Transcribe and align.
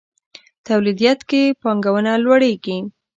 توليديت 0.65 1.19
کې 1.29 1.41
پانګونه 1.61 2.11
لوړېږي. 2.23 2.77